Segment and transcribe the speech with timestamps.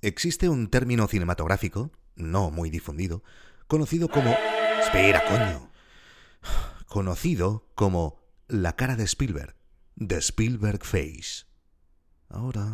[0.00, 3.24] Existe un término cinematográfico, no muy difundido,
[3.66, 4.30] conocido como...
[4.80, 5.72] Espera, coño.
[6.86, 9.56] Conocido como la cara de Spielberg,
[9.96, 11.46] The Spielberg Face.
[12.28, 12.72] Ahora...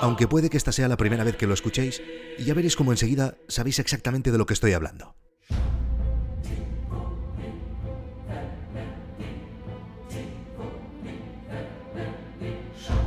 [0.00, 2.02] Aunque puede que esta sea la primera vez que lo escuchéis,
[2.38, 5.14] ya veréis cómo enseguida sabéis exactamente de lo que estoy hablando.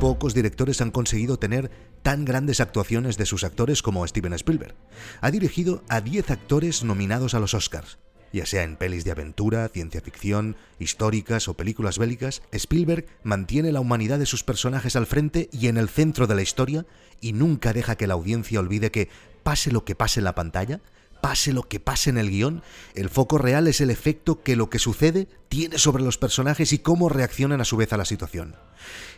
[0.00, 1.70] Pocos directores han conseguido tener
[2.02, 4.74] tan grandes actuaciones de sus actores como Steven Spielberg.
[5.22, 7.98] Ha dirigido a 10 actores nominados a los Oscars.
[8.30, 13.80] Ya sea en pelis de aventura, ciencia ficción, históricas o películas bélicas, Spielberg mantiene la
[13.80, 16.84] humanidad de sus personajes al frente y en el centro de la historia
[17.22, 19.08] y nunca deja que la audiencia olvide que,
[19.42, 20.82] pase lo que pase en la pantalla,
[21.26, 22.62] pase lo que pase en el guion,
[22.94, 26.78] el foco real es el efecto que lo que sucede tiene sobre los personajes y
[26.78, 28.54] cómo reaccionan a su vez a la situación.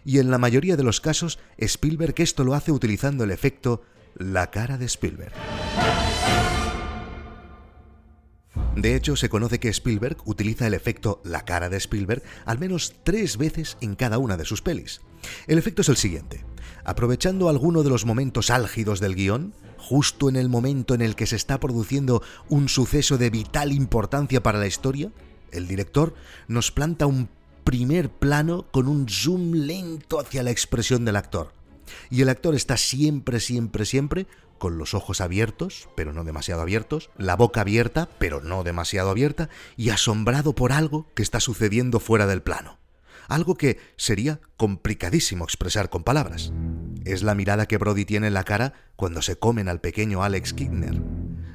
[0.07, 3.83] Y en la mayoría de los casos, Spielberg esto lo hace utilizando el efecto
[4.17, 5.35] la cara de Spielberg.
[8.75, 12.95] De hecho, se conoce que Spielberg utiliza el efecto la cara de Spielberg al menos
[13.05, 15.03] tres veces en cada una de sus pelis.
[15.47, 16.43] El efecto es el siguiente.
[16.85, 21.27] Aprovechando alguno de los momentos álgidos del guion, justo en el momento en el que
[21.27, 25.11] se está produciendo un suceso de vital importancia para la historia,
[25.53, 26.15] el director
[26.47, 27.29] nos planta un
[27.65, 31.53] primer plano con un zoom lento hacia la expresión del actor.
[32.11, 34.27] Y el actor está siempre, siempre, siempre
[34.59, 39.49] con los ojos abiertos, pero no demasiado abiertos, la boca abierta, pero no demasiado abierta,
[39.77, 42.79] y asombrado por algo que está sucediendo fuera del plano.
[43.29, 46.53] Algo que sería complicadísimo expresar con palabras.
[47.09, 50.53] Es la mirada que Brody tiene en la cara cuando se comen al pequeño Alex
[50.53, 51.01] Kidner.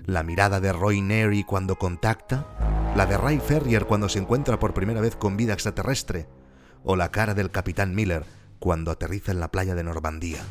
[0.04, 2.48] La mirada de Roy Neri cuando contacta.
[2.96, 6.26] La de Ray Ferrier cuando se encuentra por primera vez con vida extraterrestre.
[6.84, 8.26] O la cara del capitán Miller
[8.58, 10.42] cuando aterriza en la playa de Normandía.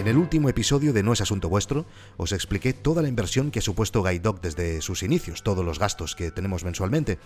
[0.00, 1.84] En el último episodio de No es Asunto Vuestro,
[2.16, 5.78] os expliqué toda la inversión que ha supuesto Guide Dog desde sus inicios, todos los
[5.78, 7.18] gastos que tenemos mensualmente,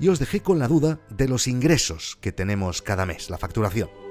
[0.00, 4.01] y os dejé con la duda de los ingresos que tenemos cada mes, la facturación.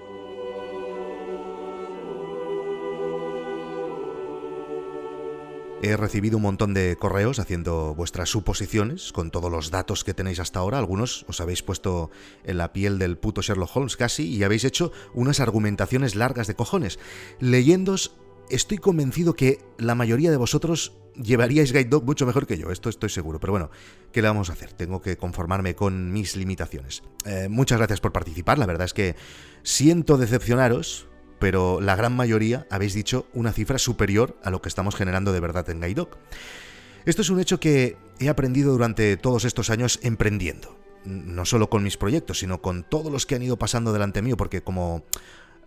[5.84, 10.40] He recibido un montón de correos haciendo vuestras suposiciones con todos los datos que tenéis
[10.40, 10.78] hasta ahora.
[10.78, 12.12] Algunos os habéis puesto
[12.44, 16.54] en la piel del puto Sherlock Holmes casi y habéis hecho unas argumentaciones largas de
[16.54, 17.00] cojones.
[17.40, 18.16] Leyéndos,
[18.52, 22.88] estoy convencido que la mayoría de vosotros llevaríais Guide Dog mucho mejor que yo, esto
[22.88, 23.40] estoy seguro.
[23.40, 23.72] Pero bueno,
[24.12, 24.74] ¿qué le vamos a hacer?
[24.74, 27.02] Tengo que conformarme con mis limitaciones.
[27.26, 29.16] Eh, muchas gracias por participar, la verdad es que
[29.64, 31.08] siento decepcionaros
[31.42, 35.40] pero la gran mayoría habéis dicho una cifra superior a lo que estamos generando de
[35.40, 36.16] verdad en Gaidoc.
[37.04, 40.78] Esto es un hecho que he aprendido durante todos estos años emprendiendo.
[41.04, 44.38] No solo con mis proyectos, sino con todos los que han ido pasando delante mío,
[44.38, 45.04] porque como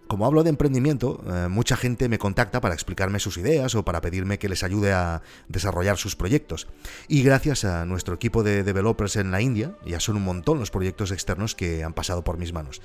[0.06, 4.00] como hablo de emprendimiento, eh, mucha gente me contacta para explicarme sus ideas o para
[4.00, 6.68] pedirme que les ayude a desarrollar sus proyectos.
[7.08, 10.70] Y gracias a nuestro equipo de developers en la India, ya son un montón los
[10.70, 12.82] proyectos externos que han pasado por mis manos.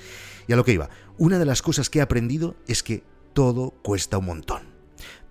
[0.47, 3.03] Y a lo que iba, una de las cosas que he aprendido es que
[3.34, 4.63] todo cuesta un montón.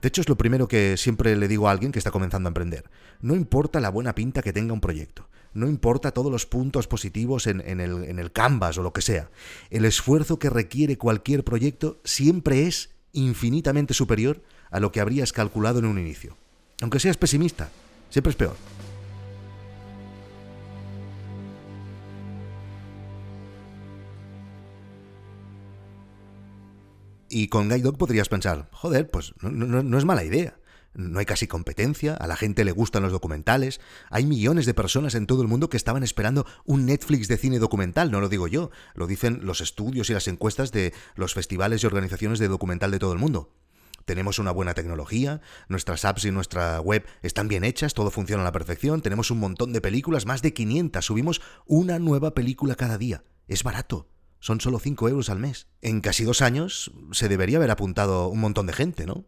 [0.00, 2.50] De hecho, es lo primero que siempre le digo a alguien que está comenzando a
[2.50, 2.88] emprender.
[3.20, 7.46] No importa la buena pinta que tenga un proyecto no importa todos los puntos positivos
[7.46, 9.30] en, el, en el canvas o lo que sea.
[9.70, 15.78] El esfuerzo que requiere cualquier proyecto siempre es infinitamente superior a lo que habrías calculado
[15.78, 16.36] en un inicio.
[16.80, 17.70] Aunque seas pesimista,
[18.10, 18.56] siempre es peor.
[27.30, 30.57] Y con Guide Dog podrías pensar, joder, pues no es mala idea
[30.94, 35.14] no hay casi competencia, a la gente le gustan los documentales, hay millones de personas
[35.14, 38.48] en todo el mundo que estaban esperando un Netflix de cine documental, no lo digo
[38.48, 42.90] yo, lo dicen los estudios y las encuestas de los festivales y organizaciones de documental
[42.90, 43.52] de todo el mundo.
[44.04, 48.44] Tenemos una buena tecnología, nuestras apps y nuestra web están bien hechas, todo funciona a
[48.44, 52.96] la perfección, tenemos un montón de películas, más de 500, subimos una nueva película cada
[52.96, 53.22] día.
[53.48, 54.08] Es barato,
[54.40, 55.66] son solo 5 euros al mes.
[55.82, 59.26] En casi dos años se debería haber apuntado un montón de gente, ¿no?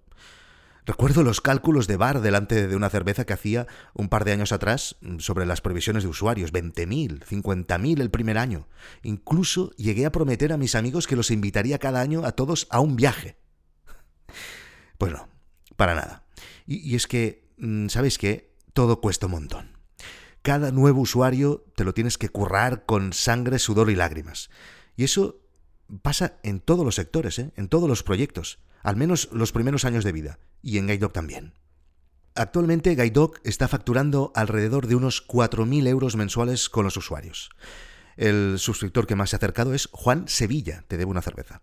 [0.90, 4.50] Recuerdo los cálculos de bar delante de una cerveza que hacía un par de años
[4.50, 8.66] atrás sobre las previsiones de usuarios, 20.000, 50.000 el primer año.
[9.04, 12.80] Incluso llegué a prometer a mis amigos que los invitaría cada año a todos a
[12.80, 13.38] un viaje.
[14.98, 15.28] Pues no,
[15.76, 16.26] para nada.
[16.66, 18.52] Y, es que, mm, ¿sabéis qué?
[18.72, 19.78] Todo cuesta un montón.
[20.42, 24.50] Cada nuevo usuario te lo tienes que currar con sangre, sudor y lágrimas.
[24.96, 25.40] Y eso
[26.02, 27.52] pasa en todos los sectores, ¿eh?
[27.54, 31.12] en todos los proyectos al menos los primeros años de vida, y en Guide Dog
[31.12, 31.54] también.
[32.34, 37.50] Actualmente Guide Dog está facturando alrededor de unos 4.000 euros mensuales con los usuarios.
[38.16, 41.62] El suscriptor que más se ha acercado es Juan Sevilla, te debo una cerveza.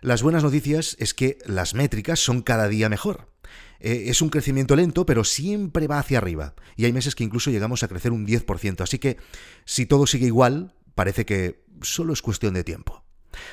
[0.00, 3.32] Las buenas noticias es que las métricas son cada día mejor.
[3.78, 6.54] Eh, es un crecimiento lento, pero siempre va hacia arriba.
[6.76, 8.80] Y hay meses que incluso llegamos a crecer un 10%.
[8.80, 9.18] Así que
[9.64, 13.04] si todo sigue igual, parece que solo es cuestión de tiempo.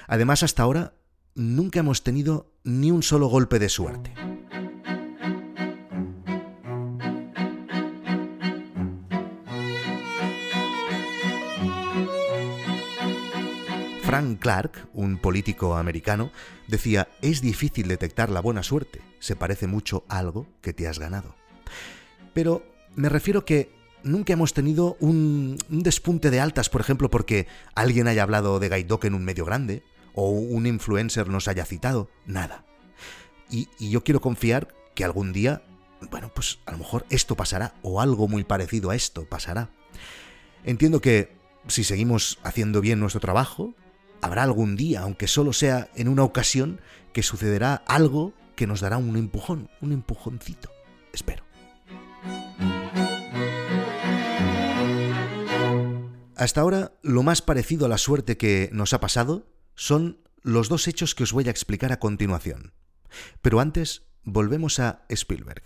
[0.08, 0.94] Además, hasta ahora
[1.36, 4.14] nunca hemos tenido ni un solo golpe de suerte.
[14.10, 16.32] Frank Clark, un político americano,
[16.68, 20.98] decía, es difícil detectar la buena suerte, se parece mucho a algo que te has
[20.98, 21.36] ganado.
[22.34, 22.64] Pero
[22.96, 23.72] me refiero que
[24.04, 29.06] nunca hemos tenido un, despunte de altas, por ejemplo, porque alguien haya hablado de Gaidok
[29.06, 32.66] en un medio grande, o un influencer nos haya citado, nada.
[33.50, 35.64] Y, yo quiero confiar que algún día,
[36.12, 39.70] bueno, pues a lo mejor esto pasará, o algo muy parecido a esto pasará.
[40.64, 41.36] Entiendo que
[41.68, 43.74] si seguimos haciendo bien nuestro trabajo,
[44.22, 46.82] habrá algún día, aunque solo sea en una ocasión,
[47.14, 50.70] que sucederá algo que nos dará un empujón, un empujoncito.
[51.14, 51.44] Espero.
[56.36, 59.48] Hasta ahora, lo más parecido a la suerte que nos ha pasado
[59.80, 62.74] son los dos hechos que os voy a explicar a continuación.
[63.42, 65.64] Pero antes, volvemos a Spielberg.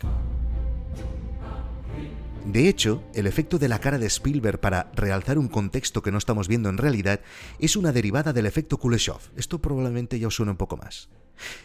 [2.46, 6.20] De hecho, el efecto de la cara de Spielberg para realzar un contexto que no
[6.20, 7.22] estamos viendo en realidad
[7.58, 9.32] es una derivada del efecto Kuleshov.
[9.36, 11.10] Esto probablemente ya os suena un poco más.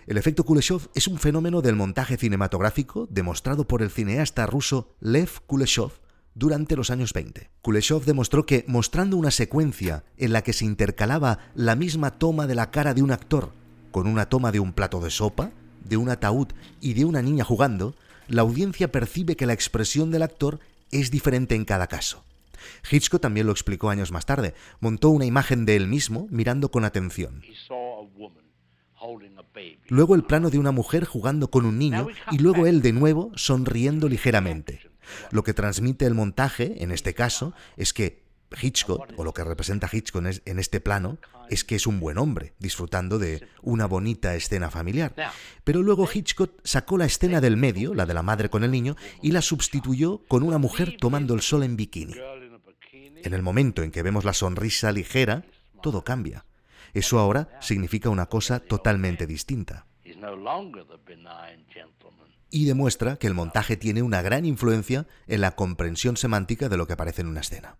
[0.07, 5.43] El efecto Kuleshov es un fenómeno del montaje cinematográfico demostrado por el cineasta ruso Lev
[5.47, 5.93] Kuleshov
[6.35, 7.51] durante los años 20.
[7.63, 12.55] Kuleshov demostró que mostrando una secuencia en la que se intercalaba la misma toma de
[12.55, 13.53] la cara de un actor
[13.91, 15.51] con una toma de un plato de sopa,
[15.85, 16.49] de un ataúd
[16.81, 17.95] y de una niña jugando,
[18.29, 20.61] la audiencia percibe que la expresión del actor
[20.91, 22.25] es diferente en cada caso.
[22.91, 24.55] Hitchcock también lo explicó años más tarde.
[24.81, 27.43] Montó una imagen de él mismo mirando con atención.
[29.89, 33.33] Luego el plano de una mujer jugando con un niño y luego él de nuevo
[33.35, 34.81] sonriendo ligeramente.
[35.31, 38.29] Lo que transmite el montaje, en este caso, es que
[38.61, 41.19] Hitchcock, o lo que representa Hitchcock en este plano,
[41.51, 45.15] es que es un buen hombre, disfrutando de una bonita escena familiar.
[45.65, 48.97] Pero luego Hitchcock sacó la escena del medio, la de la madre con el niño,
[49.23, 52.15] y la sustituyó con una mujer tomando el sol en bikini.
[53.23, 55.45] En el momento en que vemos la sonrisa ligera,
[55.83, 56.45] todo cambia.
[56.95, 59.88] Eso ahora significa una cosa totalmente distinta.
[62.51, 66.87] Y demuestra que el montaje tiene una gran influencia en la comprensión semántica de lo
[66.87, 67.77] que aparece en una escena.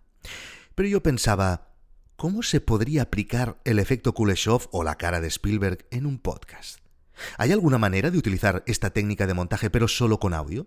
[0.75, 1.69] Pero yo pensaba,
[2.17, 6.81] ¿cómo se podría aplicar el efecto Kuleshov o la cara de Spielberg en un podcast?
[7.37, 10.67] ¿Hay alguna manera de utilizar esta técnica de montaje pero solo con audio?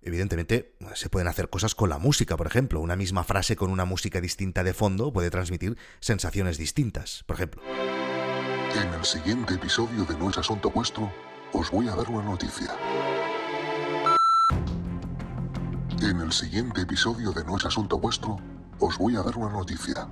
[0.00, 2.80] Evidentemente, se pueden hacer cosas con la música, por ejemplo.
[2.80, 7.24] Una misma frase con una música distinta de fondo puede transmitir sensaciones distintas.
[7.26, 7.62] Por ejemplo.
[8.78, 11.12] En el siguiente episodio de No es Asunto Vuestro,
[11.52, 12.76] os voy a dar una noticia.
[16.00, 18.36] En el siguiente episodio de No es Asunto Vuestro,
[18.78, 20.08] os voy a dar una noticia.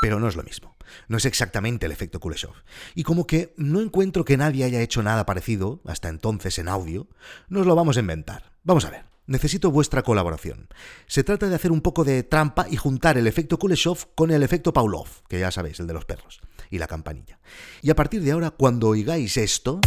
[0.00, 0.76] Pero no es lo mismo.
[1.08, 2.54] No es exactamente el efecto Kuleshov.
[2.94, 7.06] Y como que no encuentro que nadie haya hecho nada parecido, hasta entonces en audio,
[7.50, 8.54] nos lo vamos a inventar.
[8.64, 9.17] Vamos a ver.
[9.28, 10.68] Necesito vuestra colaboración.
[11.06, 14.42] Se trata de hacer un poco de trampa y juntar el efecto Kuleshov con el
[14.42, 17.38] efecto Pavlov, que ya sabéis, el de los perros, y la campanilla.
[17.82, 19.82] Y a partir de ahora, cuando oigáis esto...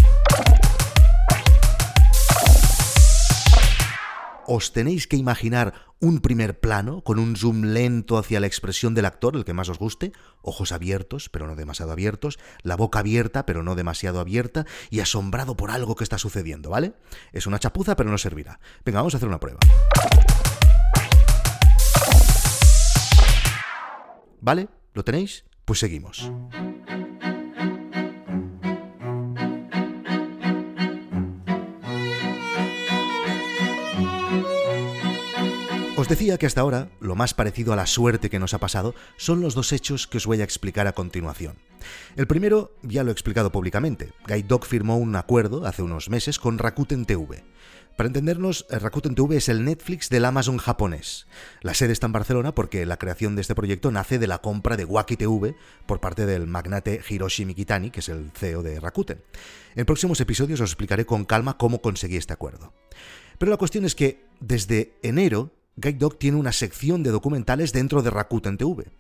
[4.54, 9.06] os tenéis que imaginar un primer plano con un zoom lento hacia la expresión del
[9.06, 13.46] actor, el que más os guste, ojos abiertos, pero no demasiado abiertos, la boca abierta,
[13.46, 16.94] pero no demasiado abierta, y asombrado por algo que está sucediendo, ¿vale?
[17.32, 18.60] Es una chapuza, pero no servirá.
[18.84, 19.60] Venga, vamos a hacer una prueba.
[24.42, 24.68] ¿Vale?
[24.94, 25.46] ¿Lo tenéis?
[25.64, 26.30] Pues seguimos.
[36.02, 38.96] Os decía que hasta ahora lo más parecido a la suerte que nos ha pasado
[39.18, 41.58] son los dos hechos que os voy a explicar a continuación.
[42.16, 44.12] El primero ya lo he explicado públicamente.
[44.26, 47.44] Guide firmó un acuerdo hace unos meses con Rakuten TV.
[47.98, 51.28] Para entendernos, Rakuten TV es el Netflix del Amazon japonés.
[51.62, 54.78] La sede está en Barcelona porque la creación de este proyecto nace de la compra
[54.78, 55.56] de Waki TV
[55.86, 59.22] por parte del magnate Hiroshi Mikitani, que es el CEO de Rakuten.
[59.76, 62.74] En próximos episodios os explicaré con calma cómo conseguí este acuerdo.
[63.38, 68.02] Pero la cuestión es que desde enero Guide Dog tiene una sección de documentales dentro
[68.02, 68.92] de Rakuten TV.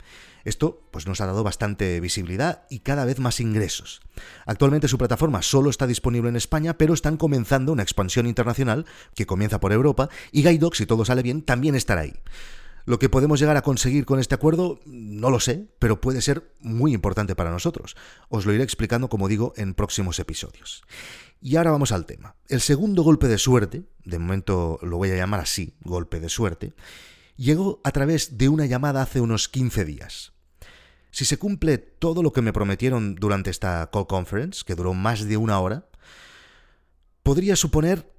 [0.43, 4.01] Esto pues, nos ha dado bastante visibilidad y cada vez más ingresos.
[4.45, 8.85] Actualmente su plataforma solo está disponible en España, pero están comenzando una expansión internacional
[9.15, 12.13] que comienza por Europa y Guide Dog, si todo sale bien, también estará ahí.
[12.85, 16.53] Lo que podemos llegar a conseguir con este acuerdo, no lo sé, pero puede ser
[16.59, 17.95] muy importante para nosotros.
[18.29, 20.83] Os lo iré explicando, como digo, en próximos episodios.
[21.41, 22.35] Y ahora vamos al tema.
[22.47, 26.73] El segundo golpe de suerte, de momento lo voy a llamar así, golpe de suerte,
[27.35, 30.33] llegó a través de una llamada hace unos 15 días.
[31.11, 35.25] Si se cumple todo lo que me prometieron durante esta call conference, que duró más
[35.25, 35.85] de una hora,
[37.23, 38.11] podría suponer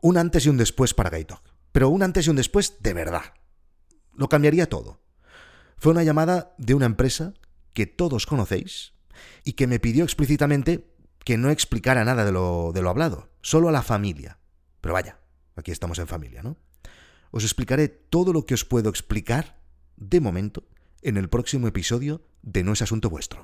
[0.00, 1.40] un antes y un después para Gaitog.
[1.72, 3.22] Pero un antes y un después de verdad.
[4.16, 5.00] Lo cambiaría todo.
[5.76, 7.34] Fue una llamada de una empresa
[7.74, 8.94] que todos conocéis
[9.44, 10.90] y que me pidió explícitamente
[11.24, 14.38] que no explicara nada de lo, de lo hablado, solo a la familia.
[14.80, 15.18] Pero vaya,
[15.54, 16.56] aquí estamos en familia, ¿no?
[17.30, 19.58] Os explicaré todo lo que os puedo explicar,
[19.96, 20.64] de momento,
[21.02, 23.42] en el próximo episodio de No es Asunto Vuestro.